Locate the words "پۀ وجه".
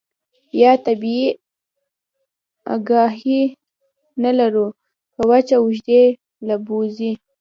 5.13-5.55